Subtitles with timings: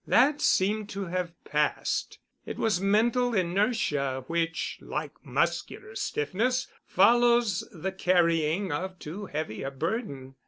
[0.07, 2.17] That seemed to have passed.
[2.43, 9.69] It was mental inertia, which, like muscular stiffness, follows the carrying of too heavy a
[9.69, 10.33] burden.